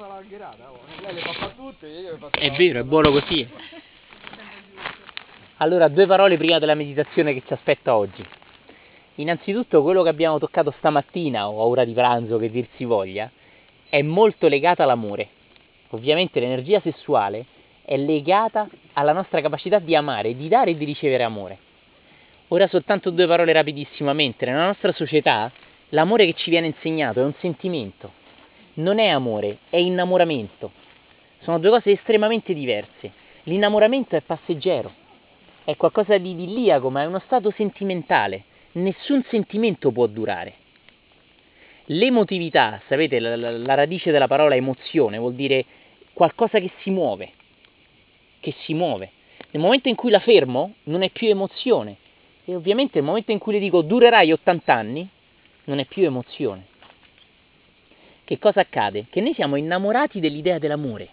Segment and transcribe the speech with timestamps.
[0.00, 3.46] Lei le fa tutte, io le faccio È vero, è buono così.
[5.58, 8.24] Allora, due parole prima della meditazione che ci aspetta oggi.
[9.16, 13.30] Innanzitutto, quello che abbiamo toccato stamattina o a ora di pranzo, che dir si voglia,
[13.90, 15.28] è molto legata all'amore.
[15.90, 17.44] Ovviamente l'energia sessuale
[17.84, 21.58] è legata alla nostra capacità di amare, di dare e di ricevere amore.
[22.48, 24.46] Ora soltanto due parole rapidissimamente.
[24.46, 25.52] Nella nostra società
[25.90, 28.12] l'amore che ci viene insegnato è un sentimento,
[28.80, 30.72] non è amore, è innamoramento.
[31.40, 33.12] Sono due cose estremamente diverse.
[33.44, 34.92] L'innamoramento è passeggero,
[35.64, 38.44] è qualcosa di idilliaco, ma è uno stato sentimentale.
[38.72, 40.54] Nessun sentimento può durare.
[41.86, 45.64] L'emotività, sapete, la, la, la radice della parola emozione vuol dire
[46.12, 47.32] qualcosa che si muove,
[48.40, 49.10] che si muove.
[49.50, 51.96] Nel momento in cui la fermo, non è più emozione.
[52.44, 55.08] E ovviamente nel momento in cui le dico durerai 80 anni,
[55.64, 56.69] non è più emozione.
[58.30, 59.06] Che cosa accade?
[59.10, 61.08] Che noi siamo innamorati dell'idea dell'amore.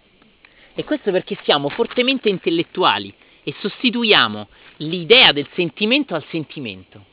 [0.76, 3.12] E questo perché siamo fortemente intellettuali
[3.43, 7.04] e sostituiamo l'idea del sentimento al sentimento.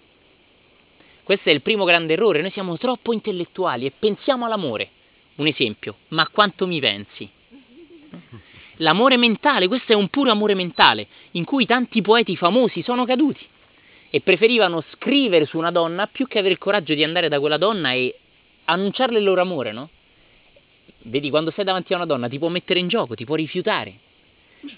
[1.22, 4.90] Questo è il primo grande errore, noi siamo troppo intellettuali e pensiamo all'amore.
[5.36, 7.26] Un esempio, ma quanto mi pensi?
[8.76, 13.46] L'amore mentale, questo è un puro amore mentale, in cui tanti poeti famosi sono caduti
[14.10, 17.56] e preferivano scrivere su una donna più che avere il coraggio di andare da quella
[17.56, 18.18] donna e
[18.66, 19.88] annunciarle il loro amore, no?
[21.06, 23.98] Vedi, quando sei davanti a una donna ti può mettere in gioco, ti può rifiutare,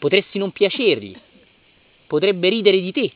[0.01, 1.17] potresti non piacergli,
[2.09, 3.13] potrebbe ridere di te.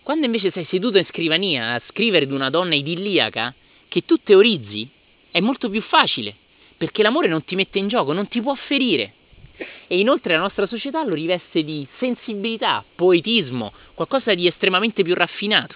[0.00, 3.52] Quando invece sei seduto in scrivania a scrivere di una donna idilliaca
[3.88, 4.88] che tu teorizzi,
[5.32, 6.36] è molto più facile,
[6.76, 9.14] perché l'amore non ti mette in gioco, non ti può ferire.
[9.88, 15.74] E inoltre la nostra società lo riveste di sensibilità, poetismo, qualcosa di estremamente più raffinato.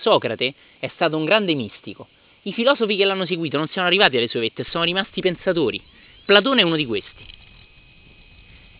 [0.00, 2.06] Socrate è stato un grande mistico.
[2.46, 5.82] I filosofi che l'hanno seguito non sono arrivati alle sue vette, sono rimasti pensatori.
[6.24, 7.24] Platone è uno di questi.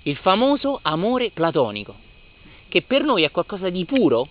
[0.02, 1.96] Il famoso amore platonico,
[2.68, 4.28] che per noi è qualcosa di puro,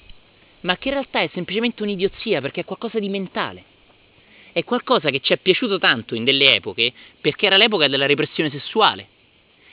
[0.61, 3.65] ma che in realtà è semplicemente un'idiozia perché è qualcosa di mentale.
[4.53, 8.49] È qualcosa che ci è piaciuto tanto in delle epoche perché era l'epoca della repressione
[8.49, 9.09] sessuale.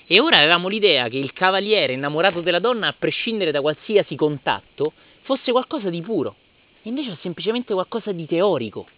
[0.09, 4.93] E ora avevamo l'idea che il cavaliere innamorato della donna, a prescindere da qualsiasi contatto,
[5.21, 6.34] fosse qualcosa di puro.
[6.83, 8.89] Invece è semplicemente qualcosa di teorico.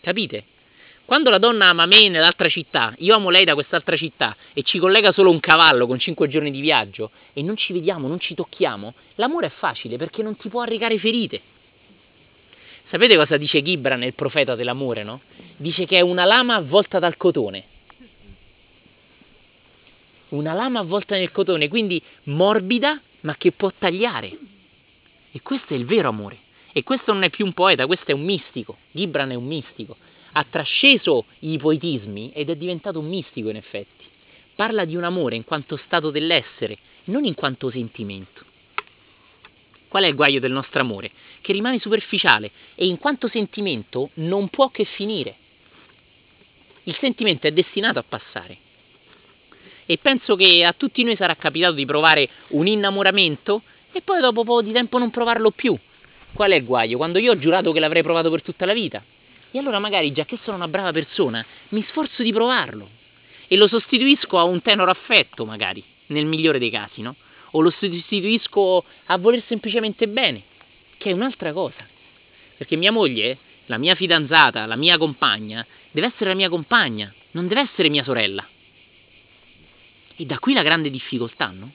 [0.00, 0.44] Capite?
[1.08, 4.78] Quando la donna ama me nell'altra città, io amo lei da quest'altra città e ci
[4.78, 8.34] collega solo un cavallo con 5 giorni di viaggio e non ci vediamo, non ci
[8.34, 11.40] tocchiamo, l'amore è facile perché non ti può arrecare ferite.
[12.90, 15.22] Sapete cosa dice Gibran, il profeta dell'amore, no?
[15.56, 17.64] Dice che è una lama avvolta dal cotone.
[20.28, 24.38] Una lama avvolta nel cotone, quindi morbida ma che può tagliare.
[25.32, 26.38] E questo è il vero amore.
[26.78, 28.76] E questo non è più un poeta, questo è un mistico.
[28.92, 29.96] Gibran è un mistico.
[30.30, 34.04] Ha trasceso i poetismi ed è diventato un mistico in effetti.
[34.54, 38.44] Parla di un amore in quanto stato dell'essere, non in quanto sentimento.
[39.88, 41.10] Qual è il guaio del nostro amore?
[41.40, 45.34] Che rimane superficiale e in quanto sentimento non può che finire.
[46.84, 48.56] Il sentimento è destinato a passare.
[49.84, 54.40] E penso che a tutti noi sarà capitato di provare un innamoramento e poi dopo
[54.40, 55.76] un po' di tempo non provarlo più.
[56.32, 56.96] Qual è il guaio?
[56.96, 59.02] Quando io ho giurato che l'avrei provato per tutta la vita.
[59.50, 62.88] E allora magari, già che sono una brava persona, mi sforzo di provarlo.
[63.48, 67.16] E lo sostituisco a un tenero affetto, magari, nel migliore dei casi, no?
[67.52, 70.42] O lo sostituisco a voler semplicemente bene,
[70.98, 71.86] che è un'altra cosa.
[72.58, 77.48] Perché mia moglie, la mia fidanzata, la mia compagna, deve essere la mia compagna, non
[77.48, 78.46] deve essere mia sorella.
[80.14, 81.72] E da qui la grande difficoltà, no?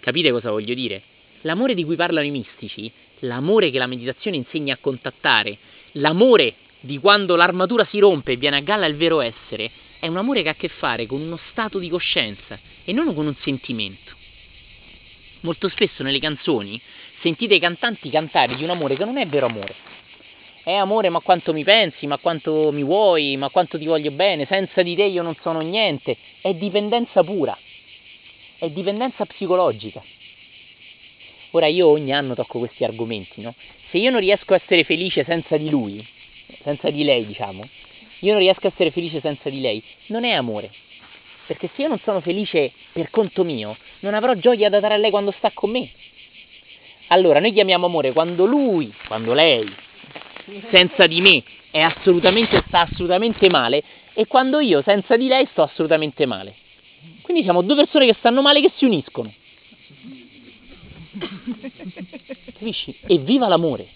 [0.00, 1.02] Capite cosa voglio dire?
[1.42, 5.58] L'amore di cui parlano i mistici, l'amore che la meditazione insegna a contattare,
[5.92, 10.16] l'amore di quando l'armatura si rompe e viene a galla il vero essere, è un
[10.16, 13.36] amore che ha a che fare con uno stato di coscienza e non con un
[13.40, 14.12] sentimento.
[15.40, 16.80] Molto spesso nelle canzoni
[17.20, 19.74] sentite i cantanti cantare di un amore che non è vero amore.
[20.64, 24.46] È amore, ma quanto mi pensi, ma quanto mi vuoi, ma quanto ti voglio bene,
[24.46, 26.16] senza di te io non sono niente.
[26.40, 27.56] È dipendenza pura,
[28.58, 30.02] è dipendenza psicologica.
[31.54, 33.54] Ora io ogni anno tocco questi argomenti, no?
[33.90, 36.04] Se io non riesco a essere felice senza di lui,
[36.62, 37.68] senza di lei, diciamo,
[38.20, 40.70] io non riesco a essere felice senza di lei, non è amore.
[41.46, 44.96] Perché se io non sono felice per conto mio, non avrò gioia da dare a
[44.96, 45.90] lei quando sta con me.
[47.08, 49.70] Allora, noi chiamiamo amore quando lui, quando lei,
[50.70, 53.82] senza di me, è assolutamente, sta assolutamente male,
[54.14, 56.54] e quando io, senza di lei, sto assolutamente male.
[57.20, 59.30] Quindi siamo due persone che stanno male che si uniscono.
[62.52, 62.96] Capisci?
[63.06, 63.88] E viva l'amore!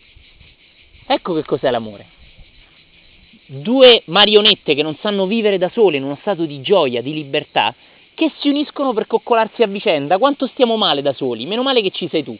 [1.06, 2.06] Ecco che cos'è l'amore.
[3.46, 7.74] due marionette che non sanno vivere da sole in uno stato di gioia, di libertà,
[8.14, 10.18] che si uniscono per coccolarsi a vicenda.
[10.18, 11.46] Quanto stiamo male da soli?
[11.46, 12.36] Meno male che ci sei tu.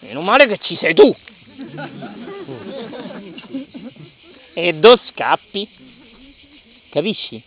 [0.00, 1.14] Meno male che ci sei tu.
[4.54, 5.68] e do scappi.
[6.88, 7.42] Capisci?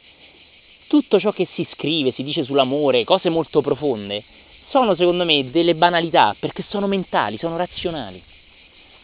[0.88, 4.24] Tutto ciò che si scrive, si dice sull'amore, cose molto profonde,
[4.73, 8.19] sono secondo me delle banalità perché sono mentali, sono razionali.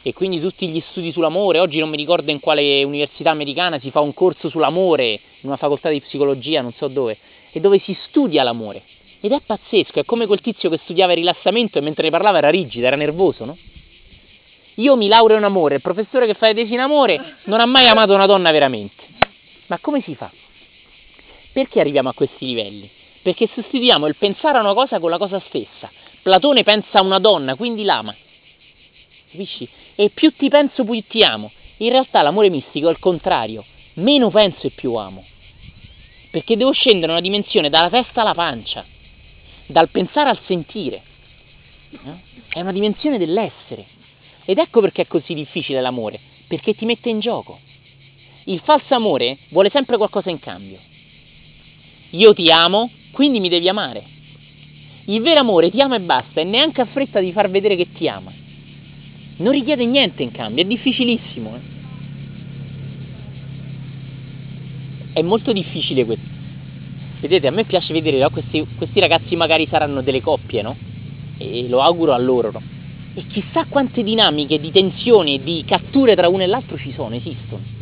[0.02, 3.92] E quindi tutti gli studi sull'amore, oggi non mi ricordo in quale università americana si
[3.92, 5.12] fa un corso sull'amore,
[5.42, 7.20] in una facoltà di psicologia, non so dove,
[7.52, 8.82] e dove si studia l'amore.
[9.20, 12.40] Ed è pazzesco, è come quel tizio che studiava il rilassamento e mentre ne parlava
[12.40, 13.56] era rigido, era nervoso, no?
[14.76, 17.68] Io mi laureo in amore, il professore che fa le tesi in amore non ha
[17.68, 19.04] mai amato una donna veramente.
[19.68, 20.32] Ma come si fa?
[21.52, 22.98] Perché arriviamo a questi livelli?
[23.22, 25.92] Perché sostituiamo il pensare a una cosa con la cosa stessa.
[26.22, 28.16] Platone pensa a una donna, quindi l'ama.
[29.32, 29.68] Capisci?
[29.96, 31.52] E più ti penso, più ti amo.
[31.78, 33.64] In realtà l'amore mistico è il contrario.
[33.96, 35.26] Meno penso e più amo.
[36.32, 38.86] Perché devo scendere una dimensione dalla testa alla pancia,
[39.66, 41.02] dal pensare al sentire.
[42.50, 43.86] È una dimensione dell'essere.
[44.46, 47.60] Ed ecco perché è così difficile l'amore, perché ti mette in gioco.
[48.46, 50.80] Il falso amore vuole sempre qualcosa in cambio.
[52.12, 54.04] Io ti amo, quindi mi devi amare.
[55.06, 57.92] Il vero amore ti ama e basta e neanche ha fretta di far vedere che
[57.92, 58.32] ti ama.
[59.38, 61.56] Non richiede niente in cambio, è difficilissimo.
[61.56, 61.60] Eh?
[65.14, 66.28] È molto difficile questo.
[67.20, 68.30] Vedete, a me piace vedere no?
[68.30, 70.76] questi, questi, ragazzi magari saranno delle coppie, no?
[71.38, 72.62] E lo auguro a loro, no?
[73.14, 77.78] E chissà quante dinamiche di tensione di catture tra uno e l'altro ci sono, esistono.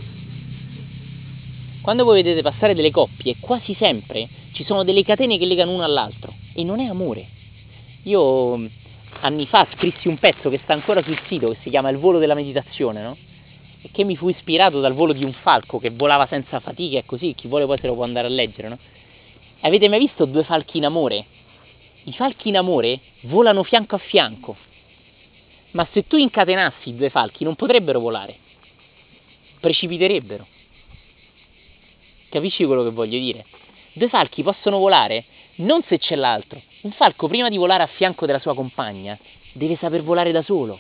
[1.88, 5.86] Quando voi vedete passare delle coppie, quasi sempre ci sono delle catene che legano uno
[5.86, 7.30] all'altro e non è amore.
[8.04, 8.70] Io
[9.22, 12.20] anni fa scrissi un pezzo che sta ancora sul sito che si chiama Il volo
[12.20, 13.16] della meditazione, no?
[13.82, 17.06] E che mi fu ispirato dal volo di un falco che volava senza fatica e
[17.06, 18.78] così, chi vuole poi se lo può andare a leggere, no?
[19.62, 21.26] Avete mai visto due falchi in amore?
[22.04, 24.58] I falchi in amore volano fianco a fianco,
[25.72, 28.36] ma se tu incatenassi i due falchi non potrebbero volare,
[29.62, 30.48] precipiterebbero.
[32.30, 33.46] Capisci quello che voglio dire?
[33.94, 35.26] Due falchi possono volare
[35.58, 36.62] non se c'è l'altro.
[36.82, 39.18] Un falco prima di volare a fianco della sua compagna
[39.54, 40.78] deve saper volare da solo.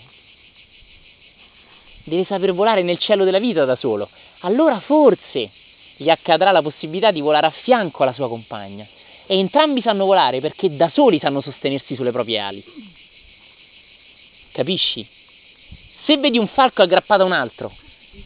[2.03, 4.09] Deve saper volare nel cielo della vita da solo.
[4.41, 5.49] Allora forse
[5.95, 8.85] gli accadrà la possibilità di volare a fianco alla sua compagna.
[9.25, 12.63] E entrambi sanno volare perché da soli sanno sostenersi sulle proprie ali.
[14.51, 15.07] Capisci?
[16.03, 17.73] Se vedi un falco aggrappato a un altro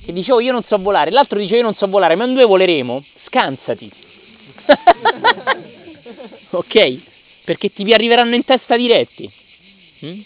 [0.03, 2.45] che dice oh io non so volare, l'altro dice io non so volare, ma due
[2.45, 3.91] voleremo, scansati.
[6.51, 6.99] ok?
[7.43, 9.29] Perché ti vi arriveranno in testa diretti.
[10.05, 10.19] Mm?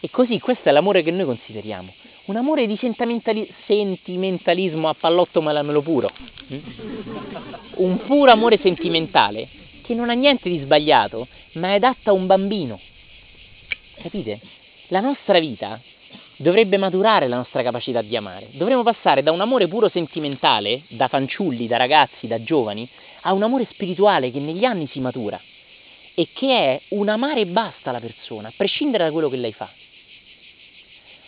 [0.00, 1.92] E così questo è l'amore che noi consideriamo.
[2.26, 6.10] Un amore di sentimentali- sentimentalismo a pallotto malamelo puro.
[6.52, 6.58] Mm?
[7.76, 9.48] Un puro amore sentimentale
[9.82, 12.80] che non ha niente di sbagliato, ma è adatto a un bambino.
[14.02, 14.40] Capite?
[14.88, 15.80] La nostra vita
[16.36, 18.48] dovrebbe maturare la nostra capacità di amare.
[18.52, 22.88] Dovremmo passare da un amore puro sentimentale, da fanciulli, da ragazzi, da giovani,
[23.22, 25.40] a un amore spirituale che negli anni si matura
[26.14, 29.52] e che è un amare e basta la persona, a prescindere da quello che lei
[29.52, 29.70] fa.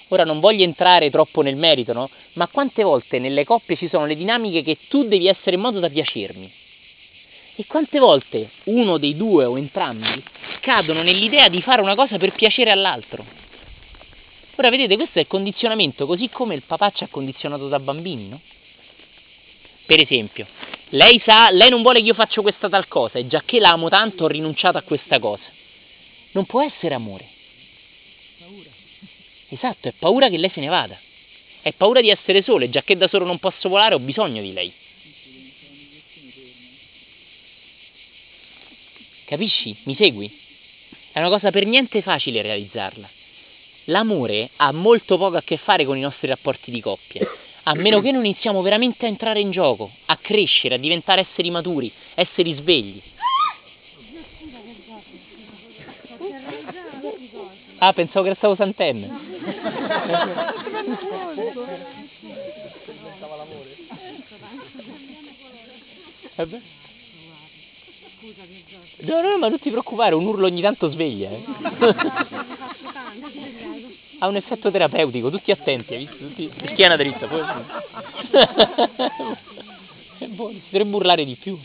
[0.08, 2.08] Ora non voglio entrare troppo nel merito, no?
[2.34, 5.80] Ma quante volte nelle coppie ci sono le dinamiche che tu devi essere in modo
[5.80, 6.50] da piacermi?
[7.56, 10.22] E quante volte uno dei due o entrambi
[10.60, 13.47] cadono nell'idea di fare una cosa per piacere all'altro?
[14.58, 18.26] Ora vedete, questo è il condizionamento, così come il papà ci ha condizionato da bambini,
[18.26, 18.40] no?
[19.86, 20.48] Per esempio,
[20.88, 23.88] lei sa, lei non vuole che io faccia questa tal cosa e già che l'amo
[23.88, 25.44] tanto ho rinunciato a questa cosa.
[26.32, 27.28] Non può essere amore.
[28.40, 28.70] Paura.
[29.48, 30.98] Esatto, è paura che lei se ne vada.
[31.62, 34.42] È paura di essere solo e già che da solo non posso volare ho bisogno
[34.42, 34.72] di lei.
[39.24, 39.76] Capisci?
[39.84, 40.36] Mi segui?
[41.12, 43.17] È una cosa per niente facile realizzarla.
[43.88, 47.26] L'amore ha molto poco a che fare con i nostri rapporti di coppia
[47.70, 51.50] a meno che non iniziamo veramente a entrare in gioco, a crescere, a diventare esseri
[51.50, 53.02] maturi, esseri svegli.
[57.76, 59.10] Ah, pensavo che stavo Sant'Enne.
[66.36, 66.60] Vabbè.
[69.00, 71.30] No, no, ma non ti preoccupare, un urlo ogni tanto sveglia.
[71.30, 72.57] Eh
[74.18, 76.16] ha un effetto terapeutico, tutti attenti, hai visto?
[76.16, 76.50] Tutti...
[76.72, 77.40] Schiena dritta, poi...
[80.18, 81.56] È buono, si dovrebbe urlare di più.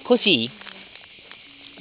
[0.00, 0.48] Così,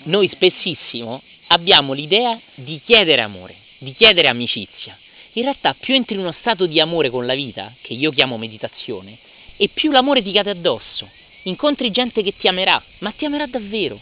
[0.03, 4.98] noi spessissimo abbiamo l'idea di chiedere amore, di chiedere amicizia.
[5.34, 8.38] in realtà più entri in uno stato di amore con la vita, che io chiamo
[8.38, 9.17] meditazione,
[9.55, 11.10] e più l'amore ti cade addosso.
[11.44, 14.00] Incontri gente che ti amerà, ma ti amerà davvero.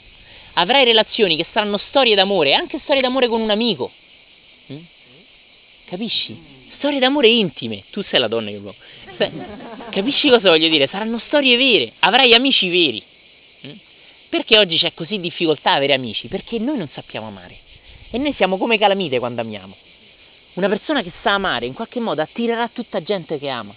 [0.53, 3.92] Avrai relazioni che saranno storie d'amore, anche storie d'amore con un amico.
[5.94, 6.36] Capisci?
[6.78, 7.84] Storie d'amore intime.
[7.92, 8.74] Tu sei la donna che vuoi.
[9.92, 10.88] Capisci cosa voglio dire?
[10.88, 11.94] Saranno storie vere.
[12.00, 13.04] Avrai amici veri.
[13.68, 13.76] Mm?
[14.28, 16.30] Perché oggi c'è così difficoltà avere amici?
[16.30, 17.60] Perché noi non sappiamo amare.
[18.10, 19.76] E noi siamo come calamite quando amiamo.
[20.54, 23.76] Una persona che sa amare in qualche modo attirerà tutta gente che ama.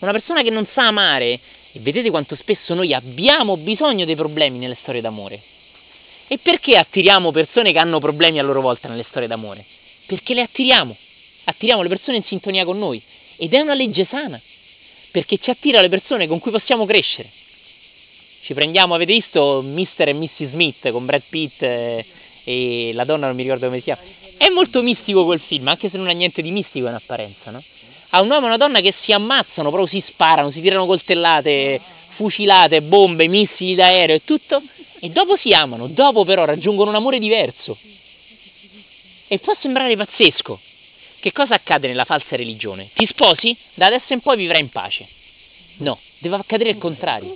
[0.00, 1.40] Una persona che non sa amare,
[1.72, 5.40] e vedete quanto spesso noi abbiamo bisogno dei problemi nelle storie d'amore.
[6.28, 9.64] E perché attiriamo persone che hanno problemi a loro volta nelle storie d'amore?
[10.04, 10.98] Perché le attiriamo.
[11.44, 13.02] Attiriamo le persone in sintonia con noi.
[13.36, 14.40] Ed è una legge sana.
[15.10, 17.30] Perché ci attira le persone con cui possiamo crescere.
[18.42, 20.08] Ci prendiamo, avete visto Mr.
[20.08, 20.48] e Mrs.
[20.50, 22.04] Smith con Brad Pitt e,
[22.44, 24.02] e la donna non mi ricordo come si chiama
[24.36, 27.62] è molto mistico quel film, anche se non ha niente di mistico in apparenza, no?
[28.10, 31.80] Ha un uomo e una donna che si ammazzano, proprio si sparano, si tirano coltellate,
[32.10, 34.62] fucilate, bombe, missili d'aereo e tutto,
[35.00, 37.76] e dopo si amano, dopo però raggiungono un amore diverso.
[39.26, 40.60] E può sembrare pazzesco.
[41.24, 42.90] Che cosa accade nella falsa religione?
[42.92, 43.56] Ti sposi?
[43.72, 45.08] Da adesso in poi vivrai in pace.
[45.78, 47.34] No, deve accadere il contrario.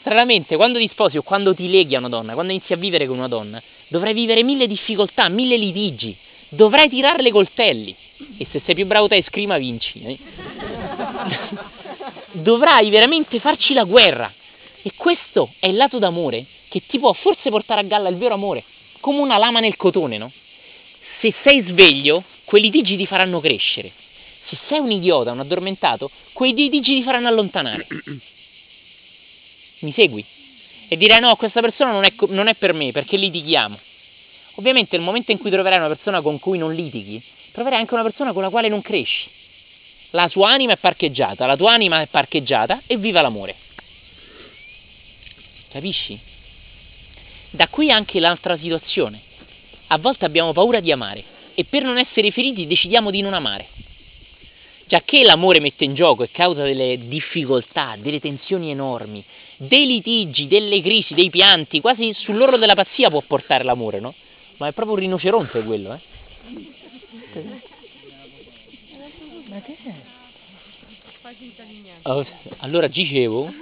[0.00, 3.06] Stranamente, quando ti sposi o quando ti leghi a una donna, quando inizi a vivere
[3.06, 6.14] con una donna, dovrai vivere mille difficoltà, mille litigi,
[6.50, 7.96] dovrai tirarle coltelli.
[8.36, 10.02] E se sei più bravo te scrima vinci.
[10.02, 10.18] Eh?
[12.32, 14.30] dovrai veramente farci la guerra.
[14.82, 18.34] E questo è il lato d'amore che ti può forse portare a galla il vero
[18.34, 18.62] amore,
[19.00, 20.30] come una lama nel cotone, no?
[21.20, 23.92] Se sei sveglio, quei litigi ti faranno crescere.
[24.44, 27.86] Se sei un idiota, un addormentato, quei litigi ti faranno allontanare.
[29.80, 30.24] Mi segui?
[30.88, 33.78] E direi no, questa persona non è, non è per me, perché litighiamo.
[34.54, 38.04] Ovviamente nel momento in cui troverai una persona con cui non litighi, troverai anche una
[38.04, 39.28] persona con la quale non cresci.
[40.10, 43.56] La sua anima è parcheggiata, la tua anima è parcheggiata e viva l'amore.
[45.68, 46.16] Capisci?
[47.50, 49.20] Da qui anche l'altra situazione.
[49.88, 53.68] A volte abbiamo paura di amare e per non essere feriti decidiamo di non amare.
[54.84, 59.24] Già che l'amore mette in gioco e causa delle difficoltà, delle tensioni enormi,
[59.56, 64.14] dei litigi, delle crisi, dei pianti, quasi sull'oro della pazzia può portare l'amore, no?
[64.58, 66.00] Ma è proprio un rinoceronte quello, eh?
[69.48, 69.94] Ma che è?
[72.02, 72.24] Oh,
[72.58, 73.50] allora dicevo.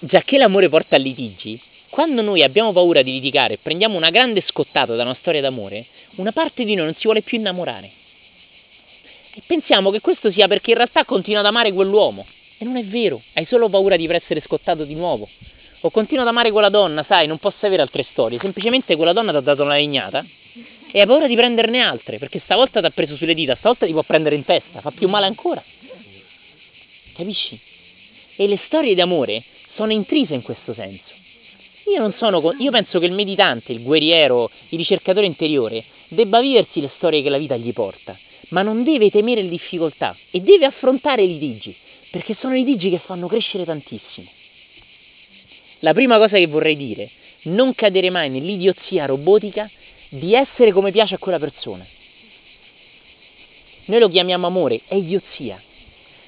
[0.00, 1.60] Già che l'amore porta a litigi,
[1.94, 5.86] quando noi abbiamo paura di litigare e prendiamo una grande scottata da una storia d'amore,
[6.16, 7.88] una parte di noi non si vuole più innamorare.
[9.32, 12.26] E pensiamo che questo sia perché in realtà continua ad amare quell'uomo.
[12.58, 15.28] E non è vero, hai solo paura di essere scottato di nuovo.
[15.82, 18.40] O continua ad amare quella donna, sai, non posso avere altre storie.
[18.40, 20.26] Semplicemente quella donna ti ha dato una legnata
[20.90, 23.92] e hai paura di prenderne altre, perché stavolta ti ha preso sulle dita, stavolta ti
[23.92, 25.62] può prendere in testa, fa più male ancora.
[27.14, 27.56] Capisci?
[28.34, 29.44] E le storie d'amore
[29.76, 31.22] sono intrise in questo senso.
[31.92, 36.80] Io, non sono, io penso che il meditante, il guerriero, il ricercatore interiore debba viversi
[36.80, 38.18] le storie che la vita gli porta
[38.54, 41.74] ma non deve temere le difficoltà e deve affrontare i litigi,
[42.10, 44.30] perché sono litigi che fanno crescere tantissimo.
[45.80, 47.10] La prima cosa che vorrei dire,
[47.42, 49.70] non cadere mai nell'idiozia robotica
[50.08, 51.86] di essere come piace a quella persona.
[53.86, 55.60] Noi lo chiamiamo amore, è idiozia,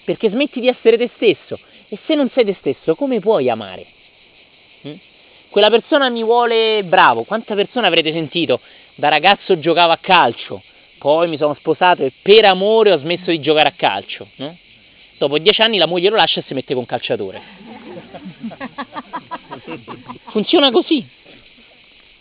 [0.05, 1.59] perché smetti di essere te stesso
[1.89, 3.87] e se non sei te stesso come puoi amare?
[4.83, 4.95] Hm?
[5.57, 8.61] Quella persona mi vuole bravo, quante persone avrete sentito?
[8.95, 10.63] Da ragazzo giocavo a calcio,
[10.99, 14.55] poi mi sono sposato e per amore ho smesso di giocare a calcio, no?
[15.17, 17.41] Dopo dieci anni la moglie lo lascia e si mette con calciatore.
[20.29, 21.09] Funziona così.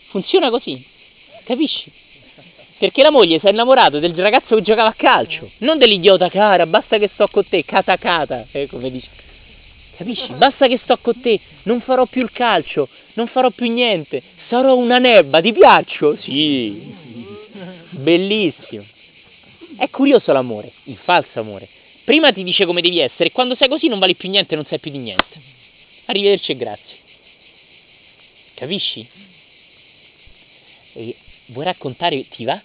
[0.06, 0.82] Funziona così.
[1.44, 1.92] Capisci?
[2.78, 6.64] Perché la moglie si è innamorata del ragazzo che giocava a calcio, non dell'idiota cara,
[6.64, 9.24] basta che sto con te, cata cata, eh, come dice.
[9.96, 10.32] Capisci?
[10.34, 14.76] Basta che sto con te, non farò più il calcio, non farò più niente, sarò
[14.76, 16.16] una nebba, ti piaccio?
[16.20, 16.94] Sì.
[17.90, 18.84] Bellissimo.
[19.78, 21.68] È curioso l'amore, il falso amore.
[22.04, 24.78] Prima ti dice come devi essere quando sei così non vali più niente, non sai
[24.78, 25.40] più di niente.
[26.04, 26.96] Arrivederci e grazie.
[28.54, 29.08] Capisci?
[30.92, 32.60] E vuoi raccontare, ti va?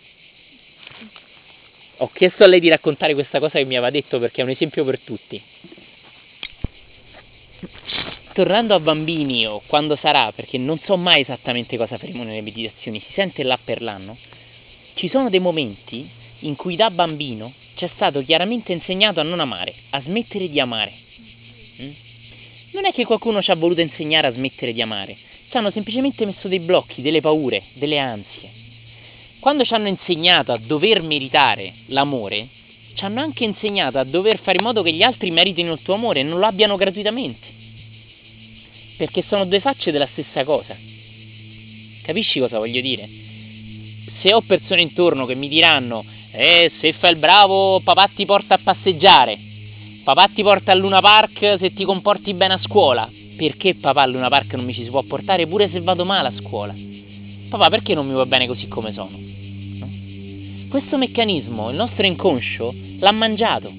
[1.98, 4.50] Ho chiesto a lei di raccontare questa cosa che mi aveva detto perché è un
[4.50, 5.42] esempio per tutti.
[8.42, 13.00] Tornando a bambini o quando sarà, perché non so mai esattamente cosa faremo nelle meditazioni,
[13.00, 14.18] si sente là per l'anno,
[14.96, 19.42] ci sono dei momenti in cui da bambino ci è stato chiaramente insegnato a non
[19.42, 20.92] amare, a smettere di amare.
[21.84, 21.92] Mm?
[22.72, 25.16] Non è che qualcuno ci ha voluto insegnare a smettere di amare,
[25.52, 28.50] ci hanno semplicemente messo dei blocchi, delle paure, delle ansie.
[29.40, 32.48] Quando ci hanno insegnato a dover meritare l'amore,
[32.96, 35.94] ci hanno anche insegnato a dover fare in modo che gli altri meritino il tuo
[35.94, 37.60] amore e non lo abbiano gratuitamente.
[39.02, 40.78] Perché sono due facce della stessa cosa.
[42.04, 43.10] Capisci cosa voglio dire?
[44.22, 48.54] Se ho persone intorno che mi diranno, eh, se fai il bravo, papà ti porta
[48.54, 49.40] a passeggiare,
[50.04, 54.12] papà ti porta al Luna Park se ti comporti bene a scuola, perché papà al
[54.12, 56.76] Luna Park non mi ci si può portare pure se vado male a scuola?
[57.50, 59.18] Papà, perché non mi va bene così come sono?
[59.18, 59.90] No?
[60.70, 63.74] Questo meccanismo il nostro inconscio l'ha mangiato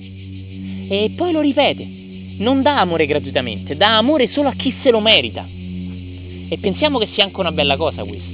[0.89, 2.02] e poi lo ripete.
[2.39, 5.47] Non dà amore gratuitamente, dà amore solo a chi se lo merita.
[6.49, 8.31] E pensiamo che sia anche una bella cosa questo.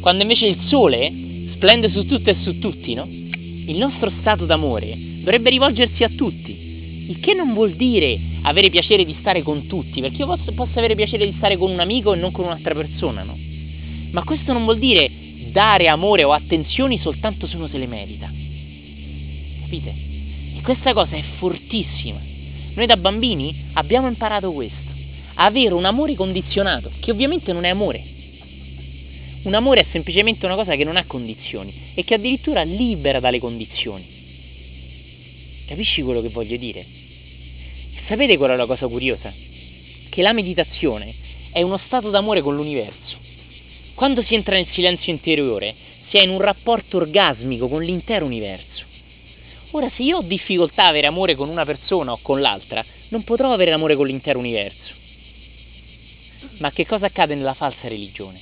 [0.00, 1.12] Quando invece il sole
[1.52, 3.06] splende su tutto e su tutti, no?
[3.08, 6.64] Il nostro stato d'amore dovrebbe rivolgersi a tutti.
[7.08, 10.78] Il che non vuol dire avere piacere di stare con tutti, perché io posso, posso
[10.78, 13.36] avere piacere di stare con un amico e non con un'altra persona, no?
[14.12, 15.10] Ma questo non vuol dire
[15.50, 18.30] dare amore o attenzioni soltanto se uno se le merita.
[19.62, 19.94] Capite?
[20.56, 22.34] E questa cosa è fortissima.
[22.76, 24.92] Noi da bambini abbiamo imparato questo,
[25.36, 28.04] avere un amore condizionato, che ovviamente non è amore.
[29.44, 33.38] Un amore è semplicemente una cosa che non ha condizioni e che addirittura libera dalle
[33.38, 34.04] condizioni.
[35.66, 36.84] Capisci quello che voglio dire?
[38.08, 39.32] Sapete qual è la cosa curiosa?
[40.10, 41.14] Che la meditazione
[41.52, 43.16] è uno stato d'amore con l'universo.
[43.94, 45.74] Quando si entra nel silenzio interiore,
[46.08, 48.84] si è in un rapporto orgasmico con l'intero universo.
[49.76, 53.24] Ora, se io ho difficoltà ad avere amore con una persona o con l'altra, non
[53.24, 54.94] potrò avere amore con l'intero universo.
[56.60, 58.40] Ma che cosa accade nella falsa religione?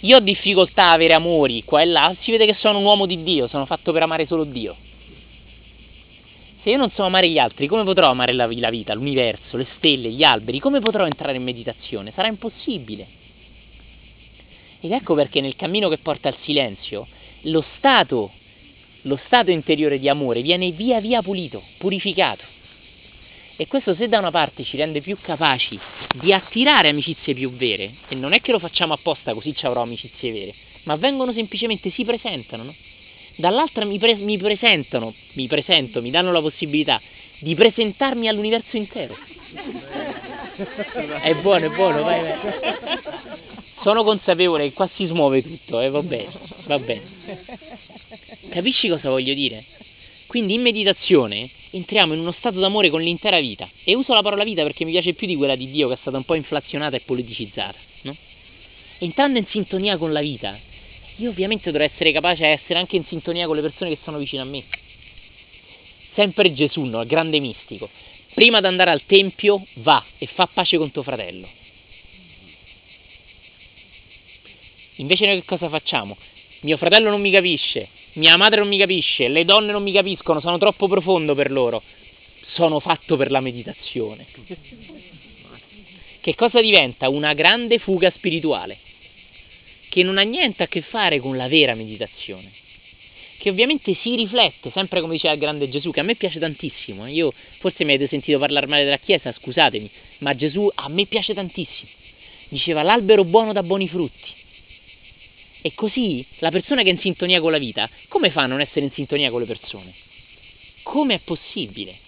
[0.00, 3.04] Io ho difficoltà ad avere amori qua e là, si vede che sono un uomo
[3.04, 4.74] di Dio, sono fatto per amare solo Dio.
[6.62, 9.66] Se io non so amare gli altri, come potrò amare la, la vita, l'universo, le
[9.76, 10.60] stelle, gli alberi?
[10.60, 12.10] Come potrò entrare in meditazione?
[12.12, 13.06] Sarà impossibile.
[14.80, 17.06] Ed ecco perché nel cammino che porta al silenzio,
[17.42, 18.32] lo stato,
[19.04, 22.44] lo stato interiore di amore viene via via pulito, purificato.
[23.56, 25.78] E questo se da una parte ci rende più capaci
[26.14, 29.82] di attirare amicizie più vere, e non è che lo facciamo apposta così ci avrò
[29.82, 32.74] amicizie vere, ma vengono semplicemente, si presentano, no?
[33.36, 37.00] dall'altra mi, pre- mi presentano, mi presento, mi danno la possibilità
[37.38, 39.16] di presentarmi all'universo intero.
[41.20, 43.52] È buono, è buono, vai, vai.
[43.84, 46.32] Sono consapevole che qua si smuove tutto, eh, va bene,
[46.64, 47.02] va bene.
[48.48, 49.62] Capisci cosa voglio dire?
[50.26, 53.68] Quindi in meditazione entriamo in uno stato d'amore con l'intera vita.
[53.84, 55.98] E uso la parola vita perché mi piace più di quella di Dio che è
[56.00, 58.16] stata un po' inflazionata e politicizzata, no?
[59.00, 60.58] Entrando in sintonia con la vita,
[61.16, 64.16] io ovviamente dovrò essere capace di essere anche in sintonia con le persone che sono
[64.16, 64.64] vicine a me.
[66.14, 67.02] Sempre Gesù, no?
[67.02, 67.90] il grande mistico.
[68.32, 71.63] Prima di andare al tempio, va e fa pace con tuo fratello.
[74.96, 76.16] Invece noi che cosa facciamo?
[76.60, 80.40] Mio fratello non mi capisce, mia madre non mi capisce, le donne non mi capiscono,
[80.40, 81.82] sono troppo profondo per loro.
[82.54, 84.26] Sono fatto per la meditazione.
[86.20, 87.08] Che cosa diventa?
[87.08, 88.78] Una grande fuga spirituale
[89.94, 92.50] che non ha niente a che fare con la vera meditazione,
[93.38, 97.06] che ovviamente si riflette, sempre come diceva il grande Gesù, che a me piace tantissimo,
[97.06, 97.12] eh.
[97.12, 101.32] io forse mi avete sentito parlare male della Chiesa, scusatemi, ma Gesù a me piace
[101.32, 101.90] tantissimo,
[102.48, 104.32] diceva l'albero buono dà buoni frutti,
[105.66, 108.60] e così la persona che è in sintonia con la vita, come fa a non
[108.60, 109.94] essere in sintonia con le persone?
[110.82, 112.00] Come è possibile?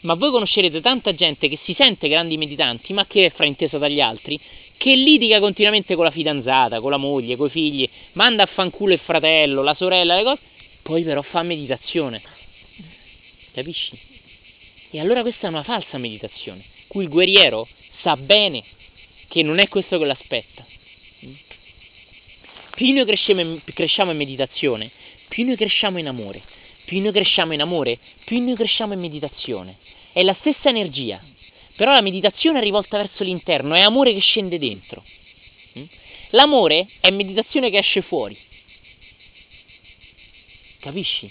[0.00, 4.02] Ma voi conoscerete tanta gente che si sente grandi meditanti, ma che è fraintesa dagli
[4.02, 4.38] altri,
[4.76, 8.92] che litiga continuamente con la fidanzata, con la moglie, con i figli, manda a fanculo
[8.92, 10.42] il fratello, la sorella, le cose,
[10.82, 12.20] poi però fa meditazione.
[13.52, 13.98] Capisci?
[14.90, 17.66] E allora questa è una falsa meditazione, cui il guerriero
[18.02, 18.62] sa bene
[19.26, 20.66] che non è questo che l'aspetta.
[22.76, 24.90] Più noi cresciamo in, cresciamo in meditazione,
[25.28, 26.42] più noi cresciamo in amore.
[26.84, 29.78] Più noi cresciamo in amore, più noi cresciamo in meditazione.
[30.12, 31.20] È la stessa energia,
[31.74, 35.02] però la meditazione è rivolta verso l'interno, è amore che scende dentro.
[35.78, 35.84] Mm?
[36.30, 38.38] L'amore è meditazione che esce fuori.
[40.78, 41.28] Capisci?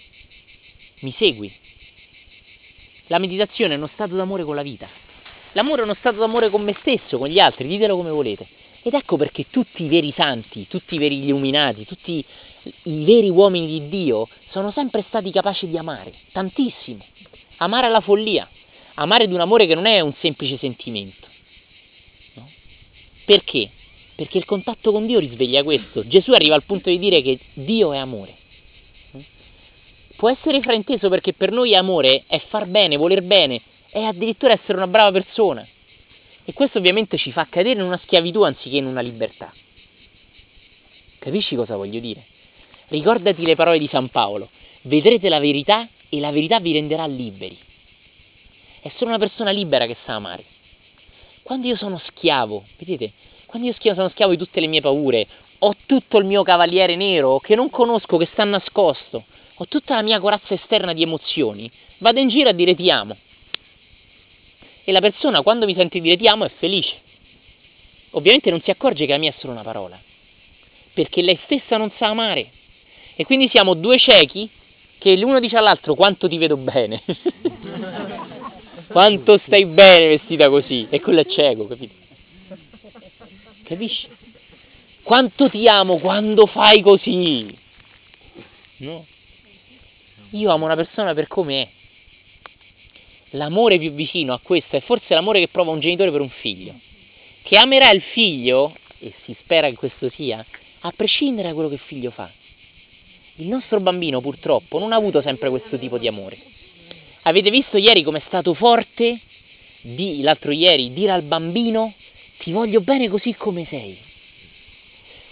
[1.00, 1.54] Mi segui?
[3.08, 4.90] La meditazione è uno stato d'amore con la vita.
[5.54, 8.46] L'amore è uno stato d'amore con me stesso, con gli altri, ditelo come volete.
[8.86, 12.24] Ed ecco perché tutti i veri santi, tutti i veri illuminati, tutti
[12.84, 17.04] i veri uomini di Dio sono sempre stati capaci di amare, tantissimo.
[17.58, 18.48] Amare alla follia
[18.96, 21.28] amare di un amore che non è un semplice sentimento.
[22.34, 22.50] No?
[23.26, 23.70] Perché?
[24.16, 26.08] Perché il contatto con Dio risveglia questo.
[26.08, 28.44] Gesù arriva al punto di dire che Dio è amore.
[30.16, 34.78] Può essere frainteso perché per noi amore è far bene, voler bene, è addirittura essere
[34.78, 35.68] una brava persona.
[36.46, 39.52] E questo ovviamente ci fa cadere in una schiavitù anziché in una libertà.
[41.18, 42.26] Capisci cosa voglio dire?
[42.90, 44.50] Ricordati le parole di San Paolo.
[44.84, 47.58] Vedrete la verità e la verità vi renderà liberi.
[48.80, 50.46] È solo una persona libera che sa amare.
[51.42, 53.14] Quando io sono schiavo, vedete,
[53.48, 55.28] quando io sono schiavo di tutte le mie paure,
[55.60, 60.04] ho tutto il mio cavaliere nero che non conosco, che sta nascosto, ho tutta la
[60.04, 63.18] mia corazza esterna di emozioni, vado in giro a dire ti amo.
[64.86, 66.96] E la persona quando mi sente dire ti amo è felice.
[68.12, 70.00] Ovviamente non si accorge che la mia è solo una parola,
[70.94, 72.50] perché lei stessa non sa amare.
[73.16, 74.50] E quindi siamo due ciechi
[74.98, 77.02] che l'uno dice all'altro quanto ti vedo bene.
[78.88, 80.88] quanto stai bene vestita così.
[80.90, 81.94] E quello è cieco, capito?
[83.64, 84.08] Capisci?
[85.02, 87.58] Quanto ti amo quando fai così.
[88.78, 89.06] No.
[90.32, 91.70] Io amo una persona per come è.
[93.36, 96.80] L'amore più vicino a questo è forse l'amore che prova un genitore per un figlio,
[97.44, 100.44] che amerà il figlio, e si spera che questo sia,
[100.80, 102.32] a prescindere da quello che il figlio fa.
[103.36, 106.38] Il nostro bambino purtroppo non ha avuto sempre questo tipo di amore.
[107.24, 109.20] Avete visto ieri come è stato forte,
[109.82, 111.94] di, l'altro ieri, dire al bambino
[112.40, 113.98] ti voglio bene così come sei.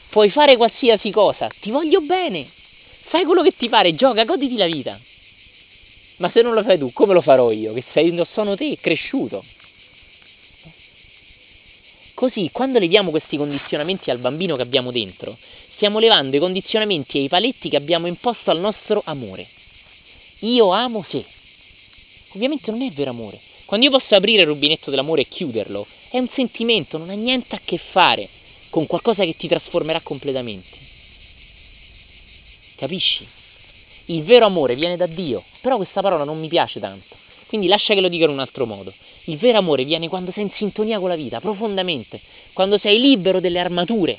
[0.09, 2.49] Puoi fare qualsiasi cosa, ti voglio bene.
[3.03, 4.99] Fai quello che ti pare, gioca, goditi la vita.
[6.23, 7.73] Ma se non lo fai tu, come lo farò io?
[7.73, 9.43] Che sei, sono te, cresciuto.
[12.13, 15.38] Così, quando leviamo questi condizionamenti al bambino che abbiamo dentro,
[15.75, 19.49] stiamo levando i condizionamenti e i paletti che abbiamo imposto al nostro amore.
[20.39, 21.25] Io amo se.
[22.36, 23.41] Ovviamente non è vero amore.
[23.65, 27.53] Quando io posso aprire il rubinetto dell'amore e chiuderlo, è un sentimento, non ha niente
[27.53, 28.29] a che fare
[28.69, 30.77] con qualcosa che ti trasformerà completamente.
[32.77, 33.41] Capisci?
[34.05, 37.15] Il vero amore viene da Dio, però questa parola non mi piace tanto.
[37.47, 38.93] Quindi lascia che lo dica in un altro modo.
[39.25, 42.19] Il vero amore viene quando sei in sintonia con la vita, profondamente,
[42.51, 44.17] quando sei libero delle armature,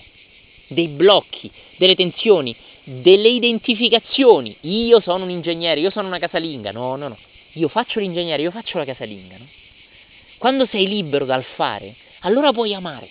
[0.69, 4.57] dei blocchi, delle tensioni, delle identificazioni.
[4.61, 6.71] Io sono un ingegnere, io sono una casalinga.
[6.71, 7.19] No, no, no.
[7.55, 9.37] Io faccio l'ingegnere, io faccio la casalinga.
[9.39, 9.47] No?
[10.39, 13.09] Quando sei libero dal fare, allora puoi amare.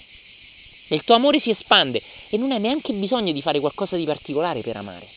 [0.87, 4.05] E il tuo amore si espande e non hai neanche bisogno di fare qualcosa di
[4.05, 5.07] particolare per amare.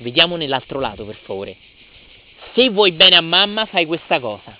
[0.00, 1.56] Vediamo nell'altro lato, per favore.
[2.54, 4.56] Se vuoi bene a mamma, fai questa cosa.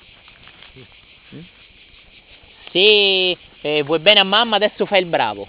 [2.70, 5.48] Se eh, vuoi bene a mamma, adesso fai il bravo.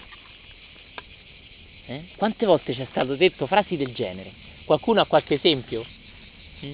[1.87, 2.05] Eh?
[2.15, 4.31] Quante volte ci è stato detto frasi del genere?
[4.63, 5.85] Qualcuno ha qualche esempio?
[6.65, 6.73] Mm?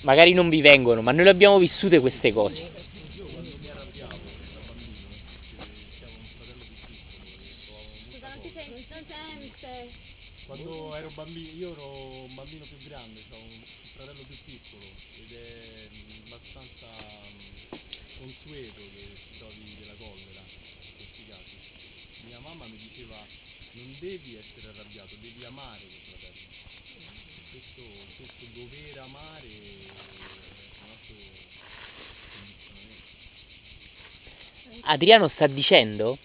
[0.00, 2.75] Magari non vi vengono, ma noi le abbiamo vissute queste cose.
[10.76, 13.62] Quando ero bambino, io ero un bambino più grande, ho un
[13.94, 14.84] fratello più piccolo
[15.16, 15.88] ed è
[16.26, 16.86] abbastanza
[18.18, 21.56] consueto che si trovi della collera in questi casi.
[22.26, 23.16] Mia mamma mi diceva
[23.72, 26.44] non devi essere arrabbiato, devi amare tuo fratello.
[27.50, 27.82] Questo,
[28.18, 29.88] questo dover amare è
[30.84, 31.16] un altro
[32.36, 33.08] condizionamento.
[34.82, 36.18] Adriano sta dicendo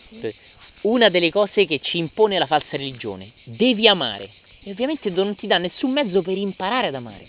[0.81, 3.31] una delle cose che ci impone la falsa religione.
[3.43, 4.39] Devi amare.
[4.63, 7.27] E ovviamente non ti dà nessun mezzo per imparare ad amare.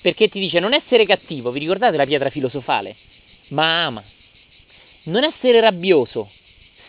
[0.00, 2.96] Perché ti dice non essere cattivo, vi ricordate la pietra filosofale?
[3.48, 4.04] Ma ama.
[5.04, 6.30] Non essere rabbioso,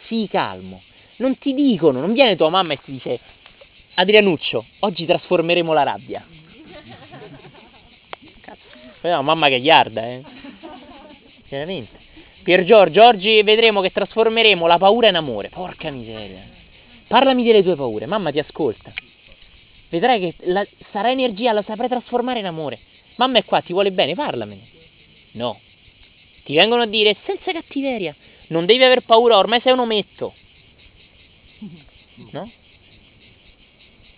[0.08, 0.82] sii calmo.
[1.18, 3.20] Non ti dicono, non viene tua mamma e ti dice
[3.98, 6.26] Adrianuccio, oggi trasformeremo la rabbia.
[8.41, 8.60] Cazzo,
[9.00, 10.24] poi una mamma guarda, eh.
[11.48, 12.04] Veramente.
[12.44, 15.50] Pier Giorgio, oggi vedremo che trasformeremo la paura in amore.
[15.50, 16.63] Porca miseria.
[17.08, 18.94] Parlami delle tue paure, mamma ti ascolta.
[19.89, 22.80] Vedrai che la, sarà energia, la saprai trasformare in amore.
[23.15, 24.68] Mamma è qua, ti vuole bene, parlamene.
[25.34, 25.60] No.
[26.44, 28.15] Ti vengono a dire senza cattiveria.
[28.48, 30.34] Non devi aver paura, ormai sei un ometto.
[32.32, 32.52] No?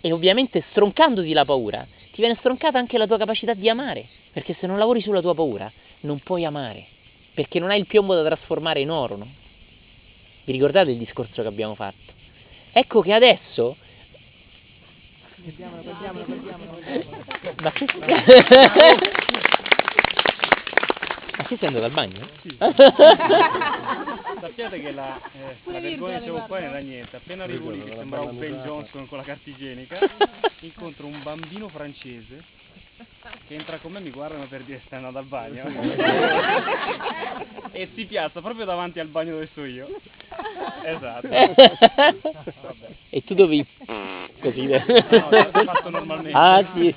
[0.00, 4.06] E ovviamente stroncandoti la paura, ti viene stroncata anche la tua capacità di amare.
[4.32, 5.70] Perché se non lavori sulla tua paura,
[6.00, 6.96] non puoi amare
[7.38, 9.28] perché non hai il piombo da trasformare in oro, no?
[10.42, 12.12] Vi ricordate il discorso che abbiamo fatto?
[12.72, 13.76] Ecco che adesso...
[15.42, 16.80] Perdiamolo, perdiamolo, perdiamolo.
[17.62, 17.86] Ma che...
[21.38, 22.28] Ma che sei andato al bagno?
[22.42, 22.56] Sì.
[24.40, 27.14] Sappiate che la, eh, la vergogna ne qua non era niente.
[27.16, 29.98] Appena arrivo lì che sembrava un Ben Johnson con la carta igienica,
[30.60, 32.57] incontro un bambino francese
[33.46, 35.64] che entra con me mi guardano per dire stai andando al bagno.
[37.72, 39.88] e si piazza proprio davanti al bagno dove sto io.
[40.84, 41.28] Esatto.
[41.28, 42.96] Vabbè.
[43.10, 43.66] E tu dovevi...
[44.40, 44.66] Così...
[44.66, 46.36] No, l'ho fatto normalmente.
[46.36, 46.94] Ah sì.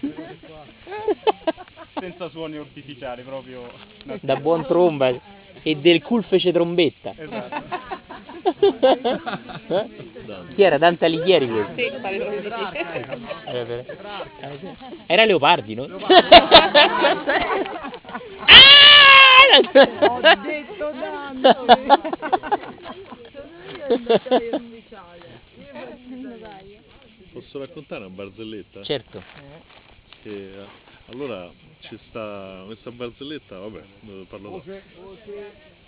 [1.93, 3.71] senza suoni artificiali, proprio
[4.19, 5.09] da buon tromba
[5.63, 7.13] e del cool fece trombetta.
[7.15, 8.09] esatto.
[10.54, 10.78] Chi era?
[10.78, 11.74] Dante Alighieri questo?
[11.76, 12.54] Sì, pare proprio di sì.
[13.46, 13.86] Era, per-
[14.39, 14.76] eh.
[15.08, 15.88] Era Leopardi, no?
[18.44, 19.58] Ah!
[20.08, 21.56] Ho detto Dante.
[27.34, 28.84] Posso raccontare una barzelletta?
[28.84, 29.24] Certo.
[30.22, 30.65] Che, eh,
[31.08, 33.82] allora ci sta questa barzelletta, vabbè,
[34.28, 34.72] parlo dopo.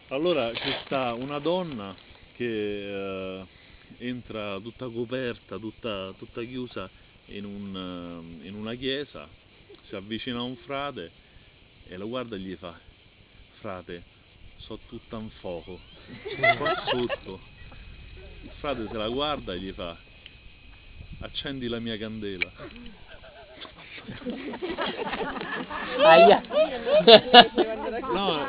[0.10, 1.96] Allora ci sta una donna
[2.36, 3.46] che eh,
[3.98, 6.90] entra tutta coperta, tutta, tutta chiusa
[7.28, 9.28] in, un, eh, in una chiesa,
[9.88, 11.12] si avvicina a un frate
[11.88, 12.80] e lo guarda e gli fa,
[13.60, 14.04] frate,
[14.58, 15.80] so tutta in fuoco,
[16.58, 17.52] qua sotto.
[18.42, 19.98] Il frate se la guarda e gli fa,
[21.20, 22.52] accendi la mia candela.
[26.04, 26.42] Aia.
[28.12, 28.46] No,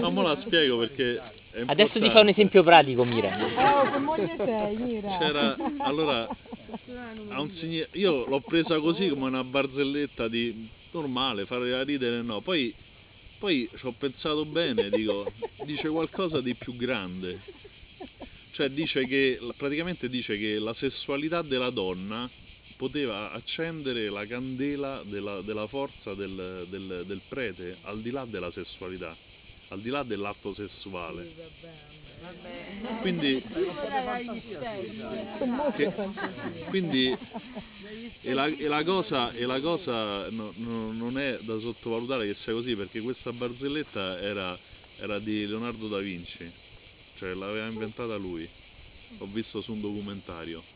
[0.00, 2.10] non me la spiego perché è Adesso ti importante.
[2.10, 3.36] fa un esempio pratico, Mira.
[3.56, 5.18] Oh, che moglie sei, Mira?
[5.18, 6.28] C'era, allora,
[7.28, 12.40] ha un signi- io l'ho presa così come una barzelletta di normale, fare ridere no.
[12.40, 12.74] Poi,
[13.38, 15.30] poi ci ho pensato bene, dico,
[15.64, 17.40] dice qualcosa di più grande.
[18.54, 22.30] Cioè dice che, praticamente dice che la sessualità della donna
[22.76, 28.52] poteva accendere la candela della, della forza del, del- del prete al di là della
[28.52, 29.18] sessualità,
[29.70, 31.32] al di là dell'atto sessuale.
[33.00, 33.42] Quindi,
[34.04, 35.98] fantasia.
[36.68, 37.18] quindi
[38.20, 42.34] e la, e la cosa, e la cosa no- no- non è da sottovalutare che
[42.34, 44.56] sia così perché questa barzelletta era,
[44.96, 46.62] era di Leonardo da Vinci,
[47.14, 48.50] cioè l'aveva inventata lui,
[49.18, 50.66] l'ho visto su un documentario.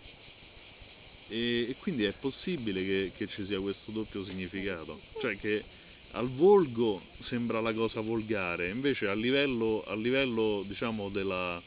[1.27, 5.67] E, e quindi è possibile che, che ci sia questo doppio significato, cioè che
[6.13, 11.63] al volgo sembra la cosa volgare, invece a livello, a livello diciamo della,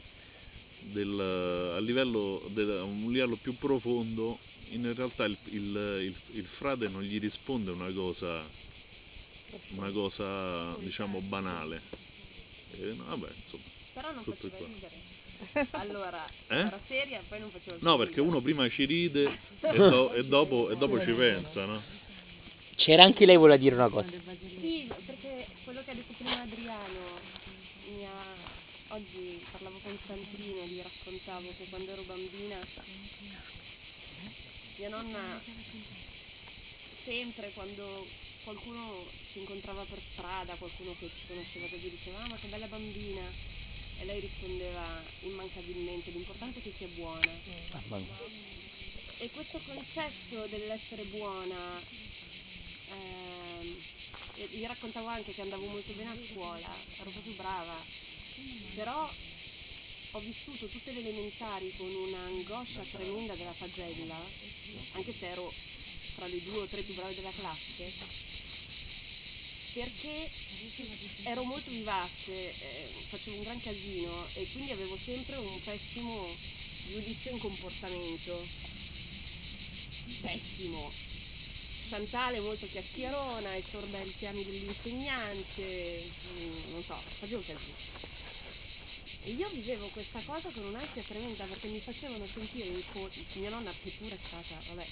[0.76, 6.46] del, a livello, del- a un livello più profondo, in realtà il, il- il- il
[6.46, 8.52] frate non gli risponde una cosa,
[9.68, 11.82] una cosa diciamo banale.
[12.70, 13.71] E, vabbè, insomma.
[13.92, 14.66] Però non Tutto faceva qua.
[14.66, 15.10] ridere.
[15.72, 16.56] Allora, Eh?
[16.56, 18.28] era seria e poi non faceva più No, perché ridere.
[18.28, 21.82] uno prima ci ride e, do- e dopo, e dopo ci pensa, no?
[22.76, 24.08] C'era anche lei voleva dire una cosa.
[24.60, 27.18] Sì, perché quello che ha detto prima Adriano,
[27.94, 28.94] mi ha...
[28.94, 32.58] oggi parlavo con Santino, gli raccontavo che quando ero bambina
[34.76, 35.40] mia nonna
[37.04, 38.06] sempre quando
[38.42, 42.66] qualcuno ci incontrava per strada, qualcuno che ci conosceva così diceva ah ma che bella
[42.66, 43.22] bambina
[44.02, 47.40] e lei rispondeva immancabilmente l'importante è che sia buona.
[47.70, 48.18] Mamma mia.
[49.16, 51.80] e questo concetto dell'essere buona,
[52.88, 53.84] ehm,
[54.34, 57.86] e gli raccontavo anche che andavo molto bene a scuola, ero proprio brava,
[58.74, 59.14] però
[60.10, 64.28] ho vissuto tutte le elementari con un'angoscia tremenda della pagella,
[64.90, 65.54] anche se ero
[66.16, 67.92] tra le due o tre più brave della classe,
[69.72, 70.28] perché
[71.24, 76.36] ero molto vivace, eh, facevo un gran casino e quindi avevo sempre un pessimo
[76.88, 78.48] giudizio in comportamento.
[80.20, 80.92] Pessimo.
[81.88, 87.92] Chantal è molto chiacchierona, è sorda ai richiami dell'insegnante, mm, non so, facevo casino.
[89.24, 93.50] E io vivevo questa cosa con un'ansia tremenda perché mi facevano sentire in colpa, mia
[93.50, 94.86] nonna che pure è stata, vabbè,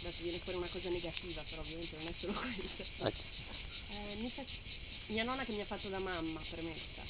[0.00, 2.32] adesso viene fuori una cosa negativa, però ovviamente non è solo
[2.98, 3.73] questa.
[3.88, 4.44] Eh, mi fa-
[5.08, 7.04] mia nonna che mi ha fatto da mamma, premessa,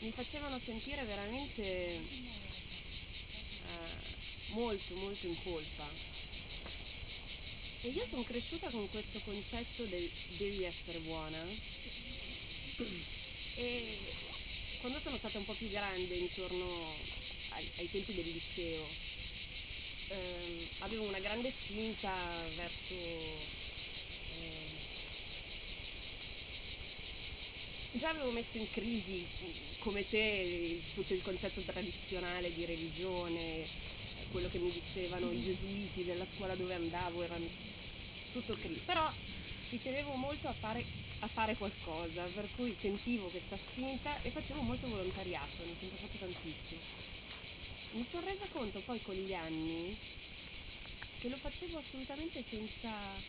[0.00, 1.62] mi facevano sentire veramente
[3.32, 3.88] eh,
[4.46, 5.90] molto, molto in colpa.
[7.82, 11.54] E io sono cresciuta con questo concetto del devi essere buona.
[13.56, 14.12] E
[14.78, 17.06] quando sono stata un po' più grande, intorno
[17.50, 18.96] ai, ai tempi del liceo,
[20.08, 23.46] ehm, avevo una grande spinta verso
[24.28, 24.88] ehm,
[27.96, 29.24] Già avevo messo in crisi,
[29.78, 33.68] come te, tutto il concetto tradizionale di religione,
[34.32, 37.38] quello che mi dicevano i gesuiti della scuola dove andavo, era
[38.32, 38.80] tutto crisi.
[38.84, 39.08] Però
[39.68, 40.84] ci tenevo molto a fare,
[41.20, 46.18] a fare qualcosa, per cui sentivo questa spinta e facevo molto volontariato, ho sempre fatto
[46.18, 46.82] tantissimo.
[47.92, 49.96] Mi sono resa conto poi con gli anni
[51.20, 53.22] che lo facevo assolutamente senza,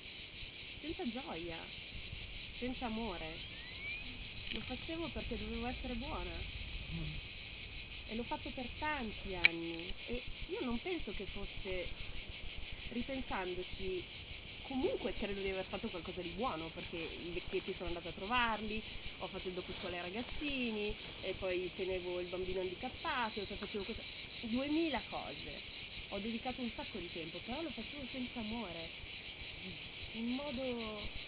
[0.82, 1.69] senza gioia,
[2.58, 3.54] senza amore
[4.56, 6.32] lo facevo perché dovevo essere buona.
[8.08, 9.91] E l'ho fatto per tanti anni.
[10.08, 11.88] E io non penso che fosse
[12.94, 14.02] ripensandoci,
[14.63, 18.82] comunque credo di aver fatto qualcosa di buono, perché i vecchietti sono andata a trovarli,
[19.20, 23.84] ho fatto il dopo scuola ai ragazzini, e poi tenevo il bambino handicappato, poi facevo
[23.84, 24.02] cosa...
[24.41, 25.74] 2000 cose.
[26.10, 28.89] Ho dedicato un sacco di tempo, però lo facevo senza amore,
[30.13, 31.24] in modo...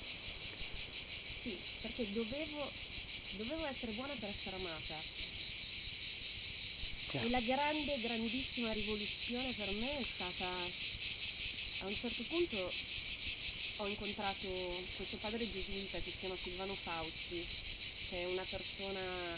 [1.42, 2.72] Sì, perché dovevo,
[3.32, 5.02] dovevo essere buona per essere amata.
[7.12, 10.46] E la grande, grandissima rivoluzione per me è stata,
[11.80, 12.74] a un certo punto
[13.78, 17.46] ho incontrato questo padre gesuita che si chiama Silvano Fausti,
[18.10, 19.38] che è una persona,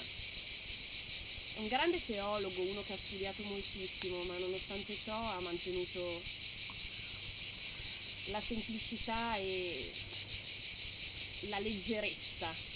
[1.58, 6.22] un grande teologo, uno che ha studiato moltissimo, ma nonostante ciò ha mantenuto
[8.26, 9.92] la semplicità e
[11.42, 12.69] la leggerezza.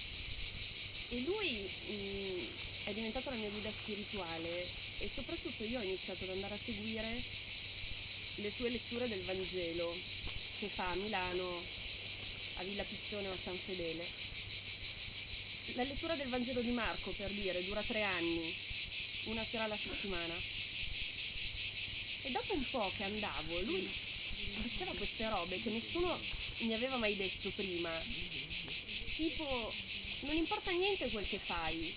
[1.13, 2.45] E lui mm,
[2.85, 7.21] è diventato la mia guida spirituale e soprattutto io ho iniziato ad andare a seguire
[8.37, 9.95] le sue letture del Vangelo
[10.57, 11.61] che fa a Milano,
[12.55, 14.07] a Villa Piccione o a San Fedele.
[15.75, 18.51] La lettura del Vangelo di Marco, per dire, dura tre anni,
[19.25, 20.33] una sera alla settimana.
[22.23, 23.87] E dopo un po' che andavo, lui
[24.63, 26.19] diceva queste robe che nessuno
[26.61, 28.01] mi aveva mai detto prima.
[29.15, 29.71] Tipo,
[30.23, 31.93] non importa niente quel che fai,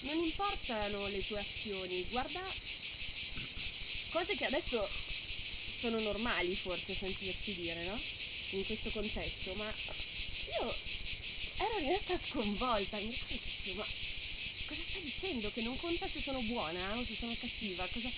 [0.00, 2.54] non importano le tue azioni, guarda
[4.10, 4.88] cose che adesso
[5.80, 8.00] sono normali forse sentirsi dire, no?
[8.50, 9.72] In questo contesto, ma
[10.60, 10.76] io
[11.56, 13.86] ero rimasta sconvolta, mi dicevo, ma
[14.66, 15.50] cosa sta dicendo?
[15.50, 18.10] Che non conta se sono buona o se sono cattiva, cosa...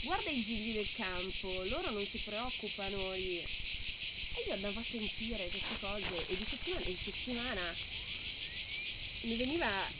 [0.00, 3.38] Guarda i gigli del campo, loro non si preoccupano di...
[3.38, 7.76] E io andavo a sentire queste cose e di settimana in settimana
[9.24, 9.90] mi veniva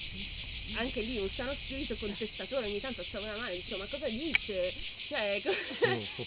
[0.73, 4.09] anche lì un sano spirito contestatore, ogni tanto alzavo la mano e dicevo ma cosa
[4.09, 4.75] dice?
[5.09, 5.43] Cioè,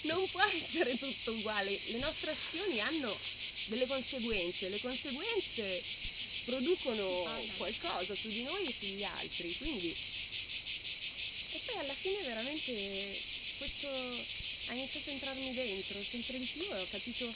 [0.03, 3.17] non può essere tutto uguale, le nostre azioni hanno
[3.65, 5.83] delle conseguenze, le conseguenze
[6.45, 9.95] producono qualcosa su di noi e sugli altri, quindi...
[11.49, 13.21] E poi alla fine veramente
[13.57, 13.87] questo
[14.67, 17.33] ha iniziato a entrarmi dentro sempre di più e ho capito...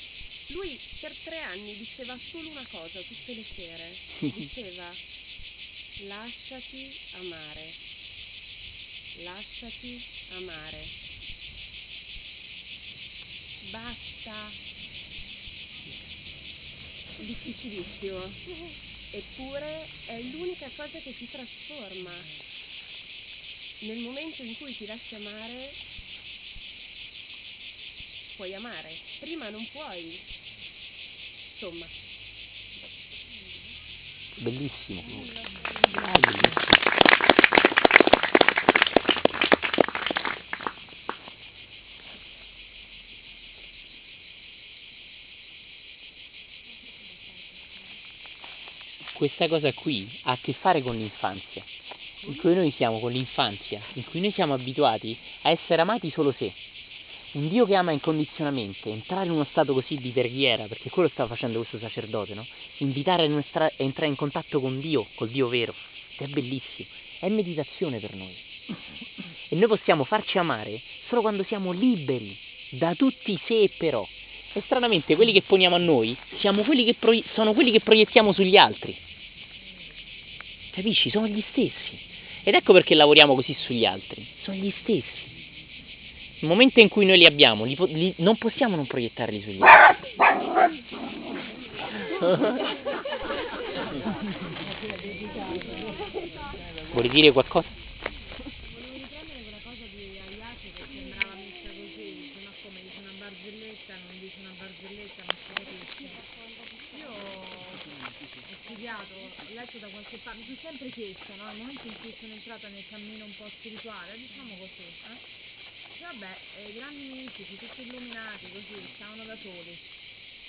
[0.48, 4.94] Lui per tre anni diceva solo una cosa tutte le sere, diceva
[5.98, 7.74] lasciati amare,
[9.24, 10.88] lasciati amare.
[13.70, 14.52] Basta.
[17.18, 18.34] Difficilissimo.
[19.12, 22.14] Eppure è l'unica cosa che ti trasforma.
[23.80, 25.74] Nel momento in cui ti lasci amare,
[28.36, 28.98] puoi amare.
[29.20, 30.20] Prima non puoi.
[31.54, 31.88] Insomma,
[34.42, 35.51] Bellissimo.
[49.22, 51.64] Questa cosa qui ha a che fare con l'infanzia,
[52.22, 56.32] in cui noi siamo con l'infanzia, in cui noi siamo abituati a essere amati solo
[56.32, 56.52] se.
[57.34, 61.30] Un Dio che ama incondizionatamente, entrare in uno stato così di preghiera, perché quello stava
[61.30, 62.46] facendo questo sacerdote, no?
[62.80, 65.74] Invitare a nostra- a entrare in contatto con Dio, col Dio vero.
[66.18, 66.90] Ed è bellissimo,
[67.20, 68.36] è meditazione per noi.
[69.48, 72.38] E noi possiamo farci amare solo quando siamo liberi
[72.72, 74.06] da tutti i se e però.
[74.54, 76.16] E stranamente quelli che poniamo a noi
[76.66, 78.98] quelli che proie- sono quelli che proiettiamo sugli altri.
[80.72, 81.10] Capisci?
[81.10, 82.00] Sono gli stessi.
[82.44, 84.26] Ed ecco perché lavoriamo così sugli altri.
[84.42, 85.31] Sono gli stessi.
[86.42, 90.10] Il momento in cui noi li abbiamo, li li- non possiamo non proiettarli sugli altri.
[96.94, 97.68] Vuoi dire qualcosa?
[109.54, 111.46] Letto da qualche parte, mi sono sempre chiesto, no?
[111.46, 115.41] Nel momento in cui sono entrata nel cammino un po' spirituale, diciamo così, eh?
[116.02, 119.78] Vabbè, eh, i grandi mistici, tutti illuminati, così, stavano da soli.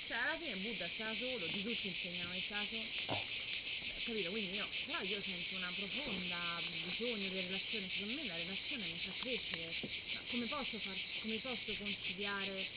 [0.07, 3.21] Cioè, alla fine Buddha stava solo, Gesù ci insegnano che stava solo.
[4.03, 4.31] Capito?
[4.31, 6.59] Quindi io, però io sento una profonda
[6.89, 9.73] bisogno di relazione, secondo me la relazione mi fa crescere.
[10.13, 12.67] Ma come posso, far, come posso conciliare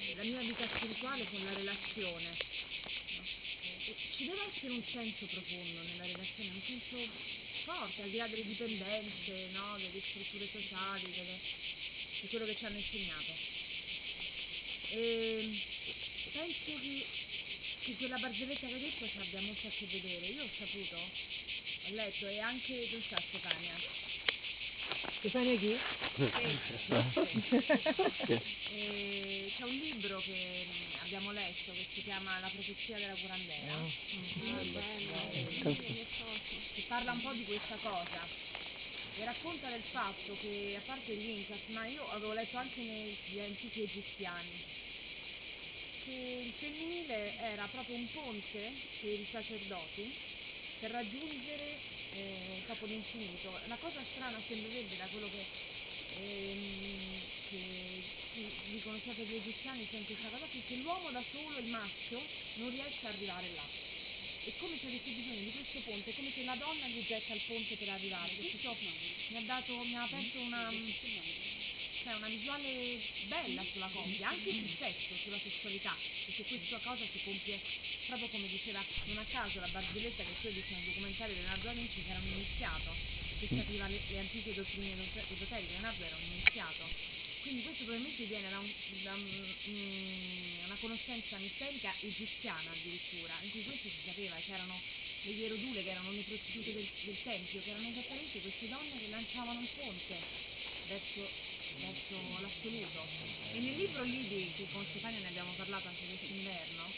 [0.00, 2.36] eh, la mia vita spirituale con la relazione?
[3.14, 3.24] no?
[4.16, 8.46] Ci deve essere un senso profondo nella relazione, un senso forte, al di là delle
[8.46, 9.76] dipendenze, no?
[9.78, 11.40] delle strutture sociali, delle-
[12.22, 13.34] di quello che ci hanno insegnato.
[14.90, 15.42] E
[16.32, 17.04] penso che
[17.86, 20.26] che quella barzelletta che hai detto ci abbia molto a che vedere.
[20.26, 24.05] Io ho saputo, ho letto e anche sta Stefania,
[25.26, 25.76] Stefania chi?
[28.70, 30.64] E c'è un libro che
[31.02, 33.74] abbiamo letto che si chiama La profezia della curandera,
[36.74, 38.22] che parla un po' di questa cosa
[39.18, 43.40] e racconta del fatto che, a parte gli Incas, ma io avevo letto anche negli
[43.40, 44.62] antichi egiziani,
[46.04, 48.70] che il femminile era proprio un ponte
[49.00, 50.08] per i sacerdoti
[50.78, 53.52] per raggiungere eh, capo d'infinito.
[53.66, 55.44] Una cosa strana sembrerebbe da quello che,
[56.18, 57.60] ehm, che
[58.72, 62.20] dicono sia per gli egiziani in questa cosa, che l'uomo da solo, il maschio,
[62.56, 63.66] non riesce ad arrivare là.
[64.46, 67.34] È come se avesse bisogno di questo ponte, è come se la donna gli getta
[67.34, 68.30] il ponte per arrivare.
[68.32, 68.76] Questo
[69.28, 70.70] mi ha dato, mi ha aperto una,
[72.06, 77.18] cioè una visuale bella sulla coppia, anche sul sesso, sulla sessualità, perché questa cosa si
[77.20, 77.60] compie
[78.04, 81.66] proprio come diceva non a caso la barzelletta che hai visto nel documentario di Leonardo
[81.66, 82.98] da Vinci che era un iniziato,
[83.36, 86.92] che capiva le, le antiche dottrine esote- esoteriche, Leonardo era un iniziato.
[87.40, 93.50] Quindi questo probabilmente viene da, un- da un- mm, una conoscenza misterica egiziana addirittura, in
[93.50, 94.84] cui questo si sapeva, c'erano
[95.22, 99.08] le hierodule che erano le prostitute del, del tempio, che erano esattamente queste donne che
[99.08, 100.24] lanciavano il ponte
[100.82, 101.32] verso,
[101.80, 103.06] verso l'assoluto.
[103.52, 106.92] E nel libro lì di, che con Stefania ne abbiamo parlato anche quest'inverno,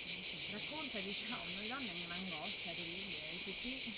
[0.50, 3.92] racconta, oh, noi donne è un'angoscia terribile, dice sì,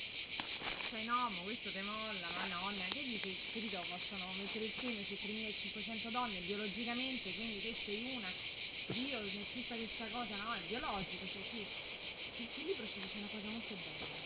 [0.91, 5.17] cioè no, ma questo te molla, madonna, che dici, capito, possono mettere il seme su
[5.17, 8.33] 3500 donne biologicamente, quindi te sei una,
[8.91, 11.65] Dio, c'è tutta questa cosa, no, è biologico, cioè sì.
[12.37, 14.19] Quel libro ci dice una cosa molto bella.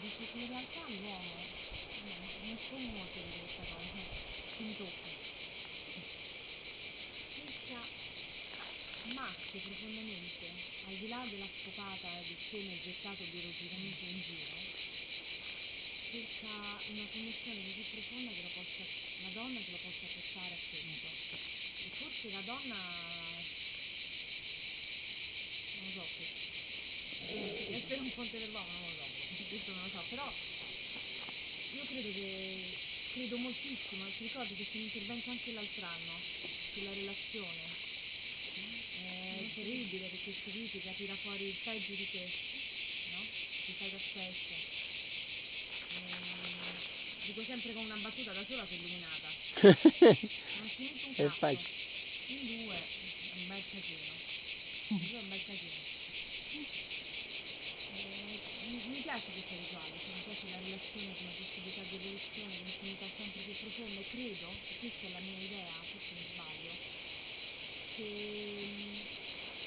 [0.00, 4.29] Dice che in realtà l'uomo, eh, non so molto di questa cosa,
[4.76, 5.08] tocca.
[7.34, 7.88] Cerca
[9.14, 10.44] maschio profondamente,
[10.86, 14.52] al di là della scopata del seme gettato biologicamente in giro,
[16.12, 18.84] cerca una connessione così profonda che la, possa,
[19.22, 21.08] la donna che lo possa portare a questo.
[21.80, 22.76] E forse la donna,
[25.76, 26.06] non lo so,
[27.66, 29.08] di essere un ponte dell'uomo, non lo so,
[29.48, 30.28] questo non lo so, però
[31.72, 36.22] io credo che, credo moltissimo, ti ricordi che c'è un intervento anche l'altro anno
[36.72, 37.68] sulla relazione,
[38.94, 42.30] è terribile perché significa tira fuori il peggio di te,
[43.10, 43.26] no?
[43.64, 44.56] Ti fai da specchio.
[45.92, 46.80] Ehm,
[47.24, 49.34] dico sempre con una battuta da sola sei illuminata.
[50.56, 51.62] Non si mette un cazzo.
[52.26, 54.14] In due è un bel casino.
[54.88, 55.82] In due è un bel casino.
[57.90, 63.06] Mi, piace questa visuale, cioè mi piace la relazione come possibilità di evoluzione, di infinità
[63.16, 66.72] sempre più profonda e credo, e questa è la mia idea, forse mi sbaglio,
[67.96, 68.62] che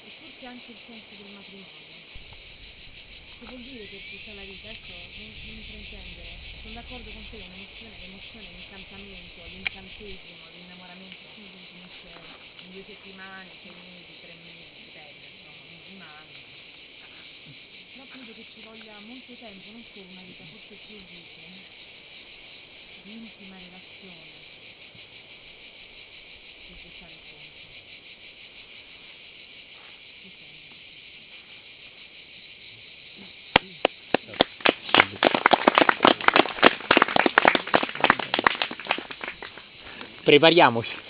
[0.00, 1.96] è forse anche il senso del matrimonio.
[3.36, 4.70] Che vuol dire per tutta la vita?
[4.70, 12.08] Ecco, non, non fraintendere, sono d'accordo con te, l'emozione, l'emozione, l'incantamento, l'incantesimo, l'innamoramento si finisce
[12.64, 16.33] in due settimane, sei mesi, tre mesi, dipende, insomma, un anno.
[17.94, 21.46] Però credo che ci voglia molto tempo, non solo una vita, forse più vite,
[23.04, 24.34] di intima relazione
[26.66, 27.62] per gettare il ponte.
[30.22, 30.74] Che sembra?
[40.24, 41.03] Prepariamoci.